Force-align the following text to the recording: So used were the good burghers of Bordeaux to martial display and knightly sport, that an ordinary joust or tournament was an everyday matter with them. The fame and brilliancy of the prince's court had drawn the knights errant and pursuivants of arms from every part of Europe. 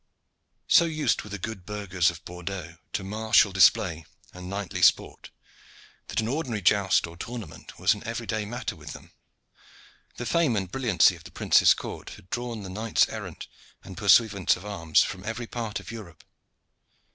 So 0.67 0.85
used 0.85 1.21
were 1.21 1.29
the 1.29 1.37
good 1.37 1.63
burghers 1.63 2.09
of 2.09 2.25
Bordeaux 2.25 2.77
to 2.93 3.03
martial 3.03 3.51
display 3.51 4.03
and 4.33 4.49
knightly 4.49 4.81
sport, 4.81 5.29
that 6.07 6.19
an 6.19 6.27
ordinary 6.27 6.63
joust 6.63 7.05
or 7.05 7.15
tournament 7.15 7.77
was 7.77 7.93
an 7.93 8.03
everyday 8.03 8.43
matter 8.45 8.75
with 8.75 8.93
them. 8.93 9.11
The 10.17 10.25
fame 10.25 10.55
and 10.55 10.71
brilliancy 10.71 11.15
of 11.15 11.23
the 11.23 11.29
prince's 11.31 11.75
court 11.75 12.09
had 12.15 12.31
drawn 12.31 12.63
the 12.63 12.67
knights 12.71 13.09
errant 13.09 13.45
and 13.83 13.95
pursuivants 13.95 14.55
of 14.55 14.65
arms 14.65 15.03
from 15.03 15.23
every 15.23 15.45
part 15.45 15.79
of 15.79 15.91
Europe. 15.91 16.23